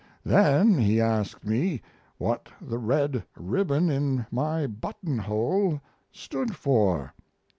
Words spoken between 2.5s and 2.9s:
the